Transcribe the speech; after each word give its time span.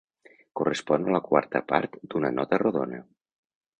Correspon 0.61 1.05
a 1.11 1.13
la 1.15 1.21
quarta 1.27 1.63
part 1.73 1.99
d'una 2.15 2.33
nota 2.39 2.61
rodona. 2.67 3.03